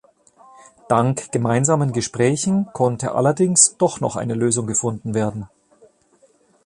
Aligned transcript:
Dank 0.89 1.31
gemeinsamen 1.31 1.93
Gesprächen 1.93 2.65
konnte 2.73 3.13
allerdings 3.13 3.77
doch 3.77 3.99
noch 3.99 4.15
eine 4.15 4.33
Lösung 4.33 4.65
gefunden 4.65 5.13
werden. 5.13 5.47